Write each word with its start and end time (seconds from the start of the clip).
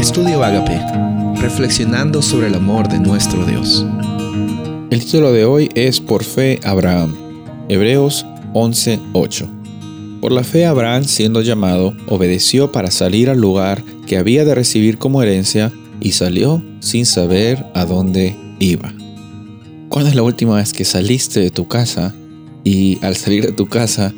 Estudio 0.00 0.42
Agape, 0.42 0.80
reflexionando 1.42 2.22
sobre 2.22 2.46
el 2.46 2.54
amor 2.54 2.88
de 2.88 2.98
nuestro 2.98 3.44
Dios. 3.44 3.84
El 4.90 4.98
título 4.98 5.30
de 5.30 5.44
hoy 5.44 5.68
es 5.74 6.00
Por 6.00 6.24
fe 6.24 6.58
Abraham, 6.64 7.14
Hebreos 7.68 8.24
11:8. 8.54 9.46
Por 10.22 10.32
la 10.32 10.42
fe 10.42 10.64
Abraham, 10.64 11.04
siendo 11.04 11.42
llamado, 11.42 11.94
obedeció 12.08 12.72
para 12.72 12.90
salir 12.90 13.28
al 13.28 13.42
lugar 13.42 13.84
que 14.06 14.16
había 14.16 14.46
de 14.46 14.54
recibir 14.54 14.96
como 14.96 15.22
herencia 15.22 15.70
y 16.00 16.12
salió 16.12 16.64
sin 16.80 17.04
saber 17.04 17.66
a 17.74 17.84
dónde 17.84 18.34
iba. 18.58 18.94
¿Cuándo 19.90 20.08
es 20.08 20.16
la 20.16 20.22
última 20.22 20.56
vez 20.56 20.72
que 20.72 20.86
saliste 20.86 21.40
de 21.40 21.50
tu 21.50 21.68
casa 21.68 22.14
y 22.64 22.98
al 23.04 23.16
salir 23.16 23.44
de 23.44 23.52
tu 23.52 23.66
casa 23.66 24.14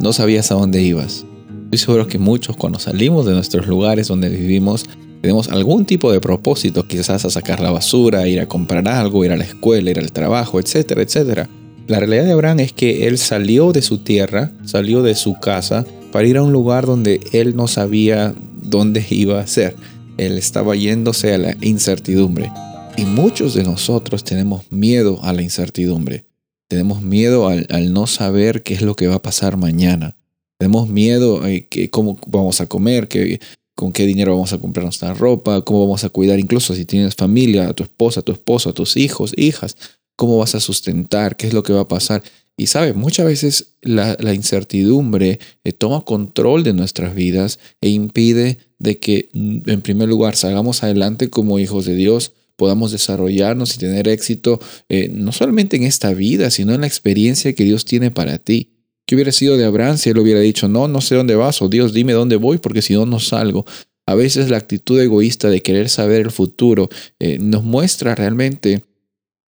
no 0.00 0.12
sabías 0.12 0.52
a 0.52 0.54
dónde 0.54 0.84
ibas? 0.84 1.26
Estoy 1.64 1.78
seguro 1.78 2.06
que 2.06 2.18
muchos 2.18 2.56
cuando 2.56 2.78
salimos 2.78 3.26
de 3.26 3.32
nuestros 3.32 3.66
lugares 3.66 4.06
donde 4.06 4.28
vivimos 4.28 4.86
tenemos 5.26 5.48
algún 5.48 5.86
tipo 5.86 6.12
de 6.12 6.20
propósito, 6.20 6.86
quizás 6.86 7.24
a 7.24 7.30
sacar 7.30 7.58
la 7.58 7.72
basura, 7.72 8.28
ir 8.28 8.38
a 8.38 8.46
comprar 8.46 8.86
algo, 8.86 9.24
ir 9.24 9.32
a 9.32 9.36
la 9.36 9.42
escuela, 9.42 9.90
ir 9.90 9.98
al 9.98 10.12
trabajo, 10.12 10.60
etcétera, 10.60 11.02
etcétera. 11.02 11.48
La 11.88 11.98
realidad 11.98 12.26
de 12.26 12.30
Abraham 12.30 12.60
es 12.60 12.72
que 12.72 13.08
él 13.08 13.18
salió 13.18 13.72
de 13.72 13.82
su 13.82 13.98
tierra, 13.98 14.52
salió 14.64 15.02
de 15.02 15.16
su 15.16 15.34
casa 15.34 15.84
para 16.12 16.28
ir 16.28 16.36
a 16.36 16.44
un 16.44 16.52
lugar 16.52 16.86
donde 16.86 17.18
él 17.32 17.56
no 17.56 17.66
sabía 17.66 18.36
dónde 18.62 19.04
iba 19.10 19.40
a 19.40 19.48
ser. 19.48 19.74
Él 20.16 20.38
estaba 20.38 20.76
yéndose 20.76 21.34
a 21.34 21.38
la 21.38 21.56
incertidumbre. 21.60 22.52
Y 22.96 23.04
muchos 23.04 23.54
de 23.54 23.64
nosotros 23.64 24.22
tenemos 24.22 24.70
miedo 24.70 25.18
a 25.24 25.32
la 25.32 25.42
incertidumbre. 25.42 26.24
Tenemos 26.68 27.02
miedo 27.02 27.48
al, 27.48 27.66
al 27.70 27.92
no 27.92 28.06
saber 28.06 28.62
qué 28.62 28.74
es 28.74 28.82
lo 28.82 28.94
que 28.94 29.08
va 29.08 29.16
a 29.16 29.22
pasar 29.22 29.56
mañana. 29.56 30.16
Tenemos 30.56 30.88
miedo 30.88 31.42
a 31.42 31.48
que, 31.68 31.90
cómo 31.90 32.16
vamos 32.28 32.60
a 32.60 32.66
comer, 32.66 33.08
que, 33.08 33.40
con 33.76 33.92
qué 33.92 34.06
dinero 34.06 34.32
vamos 34.32 34.52
a 34.52 34.58
comprar 34.58 34.84
nuestra 34.84 35.14
ropa, 35.14 35.60
cómo 35.60 35.82
vamos 35.82 36.02
a 36.02 36.08
cuidar, 36.08 36.40
incluso 36.40 36.74
si 36.74 36.86
tienes 36.86 37.14
familia, 37.14 37.68
a 37.68 37.74
tu 37.74 37.84
esposa, 37.84 38.20
a 38.20 38.22
tu 38.24 38.32
esposo, 38.32 38.70
a 38.70 38.72
tus 38.72 38.96
hijos, 38.96 39.32
hijas, 39.36 39.76
cómo 40.16 40.38
vas 40.38 40.54
a 40.54 40.60
sustentar, 40.60 41.36
qué 41.36 41.46
es 41.46 41.52
lo 41.54 41.62
que 41.62 41.74
va 41.74 41.82
a 41.82 41.88
pasar. 41.88 42.22
Y 42.56 42.68
sabes, 42.68 42.96
muchas 42.96 43.26
veces 43.26 43.76
la, 43.82 44.16
incertidumbre 44.32 45.38
eh, 45.62 45.72
toma 45.72 46.06
control 46.06 46.64
de 46.64 46.72
nuestras 46.72 47.14
vidas 47.14 47.58
e 47.82 47.90
impide 47.90 48.58
de 48.78 48.98
que, 48.98 49.28
mm, 49.34 49.68
en 49.68 49.82
primer 49.82 50.08
lugar, 50.08 50.36
salgamos 50.36 50.82
adelante 50.82 51.28
como 51.28 51.58
hijos 51.58 51.84
de 51.84 51.94
Dios, 51.94 52.32
podamos 52.56 52.92
desarrollarnos 52.92 53.74
y 53.74 53.78
tener 53.78 54.08
éxito, 54.08 54.58
eh, 54.88 55.10
no 55.12 55.32
solamente 55.32 55.76
en 55.76 55.82
esta 55.82 56.14
vida, 56.14 56.50
sino 56.50 56.72
en 56.72 56.80
la 56.80 56.86
experiencia 56.86 57.52
que 57.52 57.64
Dios 57.64 57.84
tiene 57.84 58.10
para 58.10 58.38
ti. 58.38 58.75
¿Qué 59.06 59.14
hubiera 59.14 59.30
sido 59.30 59.56
de 59.56 59.64
Abraham 59.64 59.98
si 59.98 60.10
él 60.10 60.18
hubiera 60.18 60.40
dicho, 60.40 60.68
no, 60.68 60.88
no 60.88 61.00
sé 61.00 61.14
dónde 61.14 61.36
vas, 61.36 61.62
o 61.62 61.68
Dios, 61.68 61.92
dime 61.92 62.12
dónde 62.12 62.36
voy, 62.36 62.58
porque 62.58 62.82
si 62.82 62.94
no, 62.94 63.06
no 63.06 63.20
salgo? 63.20 63.64
A 64.04 64.14
veces 64.14 64.50
la 64.50 64.56
actitud 64.56 65.00
egoísta 65.00 65.48
de 65.48 65.62
querer 65.62 65.88
saber 65.88 66.22
el 66.22 66.30
futuro 66.32 66.88
eh, 67.18 67.38
nos 67.40 67.62
muestra 67.62 68.14
realmente 68.14 68.84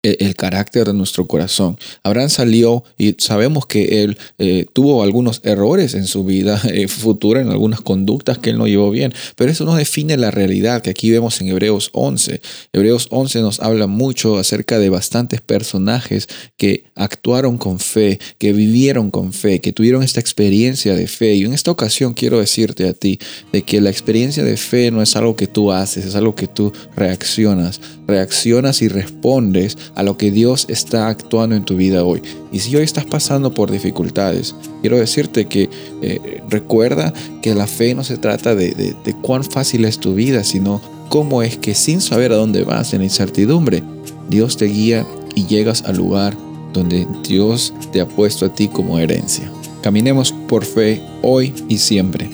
el 0.02 0.36
carácter 0.36 0.86
de 0.86 0.94
nuestro 0.94 1.26
corazón. 1.26 1.76
Abraham 2.04 2.28
salió 2.28 2.84
y 2.96 3.16
sabemos 3.18 3.66
que 3.66 4.04
él 4.04 4.16
eh, 4.38 4.66
tuvo 4.72 5.02
algunos 5.02 5.40
errores 5.42 5.94
en 5.94 6.06
su 6.06 6.24
vida 6.24 6.60
eh, 6.72 6.86
futura, 6.86 7.40
en 7.40 7.48
algunas 7.48 7.80
conductas 7.80 8.38
que 8.38 8.50
él 8.50 8.58
no 8.58 8.68
llevó 8.68 8.90
bien, 8.90 9.12
pero 9.34 9.50
eso 9.50 9.64
no 9.64 9.74
define 9.74 10.16
la 10.16 10.30
realidad 10.30 10.82
que 10.82 10.90
aquí 10.90 11.10
vemos 11.10 11.40
en 11.40 11.48
Hebreos 11.48 11.90
11. 11.92 12.40
Hebreos 12.72 13.08
11 13.10 13.40
nos 13.40 13.60
habla 13.60 13.88
mucho 13.88 14.38
acerca 14.38 14.78
de 14.78 14.88
bastantes 14.88 15.40
personajes 15.40 16.28
que 16.56 16.84
actuaron 16.94 17.58
con 17.58 17.80
fe, 17.80 18.20
que 18.38 18.52
vivieron 18.52 19.10
con 19.10 19.32
fe, 19.32 19.60
que 19.60 19.72
tuvieron 19.72 20.04
esta 20.04 20.20
experiencia 20.20 20.94
de 20.94 21.08
fe. 21.08 21.34
Y 21.34 21.44
en 21.44 21.52
esta 21.52 21.72
ocasión 21.72 22.14
quiero 22.14 22.38
decirte 22.38 22.88
a 22.88 22.92
ti 22.92 23.18
de 23.52 23.62
que 23.62 23.80
la 23.80 23.90
experiencia 23.90 24.44
de 24.44 24.56
fe 24.56 24.92
no 24.92 25.02
es 25.02 25.16
algo 25.16 25.34
que 25.34 25.48
tú 25.48 25.72
haces, 25.72 26.04
es 26.04 26.14
algo 26.14 26.36
que 26.36 26.46
tú 26.46 26.72
reaccionas, 26.94 27.80
reaccionas 28.06 28.80
y 28.82 28.88
respondes 28.88 29.76
a 29.98 30.04
lo 30.04 30.16
que 30.16 30.30
Dios 30.30 30.64
está 30.68 31.08
actuando 31.08 31.56
en 31.56 31.64
tu 31.64 31.76
vida 31.76 32.04
hoy. 32.04 32.22
Y 32.52 32.60
si 32.60 32.74
hoy 32.76 32.84
estás 32.84 33.04
pasando 33.04 33.52
por 33.52 33.68
dificultades, 33.72 34.54
quiero 34.80 34.96
decirte 34.96 35.46
que 35.46 35.68
eh, 36.02 36.40
recuerda 36.48 37.12
que 37.42 37.52
la 37.52 37.66
fe 37.66 37.96
no 37.96 38.04
se 38.04 38.16
trata 38.16 38.54
de, 38.54 38.94
cuán 39.22 39.42
fácil 39.42 39.84
es 39.84 39.98
tu 39.98 40.14
vida, 40.14 40.44
sino 40.44 40.80
cómo 41.08 41.42
es 41.42 41.58
que 41.58 41.74
sin 41.74 42.00
saber 42.00 42.32
a 42.32 42.36
dónde 42.36 42.62
vas 42.62 42.92
en 42.92 43.00
la 43.00 43.06
incertidumbre, 43.06 43.82
Dios 44.30 44.56
te 44.56 44.66
guía 44.66 45.04
y 45.34 45.46
llegas 45.46 45.82
al 45.82 45.96
lugar 45.96 46.36
donde 46.72 47.08
Dios 47.26 47.74
te 47.90 48.00
ha 48.00 48.06
puesto 48.06 48.46
a 48.46 48.54
ti 48.54 48.68
como 48.68 49.00
herencia. 49.00 49.50
Caminemos 49.82 50.32
por 50.46 50.64
fe 50.64 51.02
hoy 51.22 51.52
y 51.68 51.78
siempre. 51.78 52.30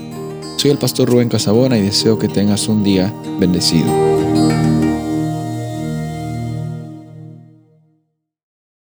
Soy 0.58 0.70
el 0.70 0.78
pastor 0.78 1.08
Rubén 1.08 1.30
Casabona 1.30 1.78
y 1.78 1.82
deseo 1.82 2.18
que 2.18 2.28
tengas 2.28 2.68
un 2.68 2.84
día 2.84 3.10
bendecido. 3.40 4.73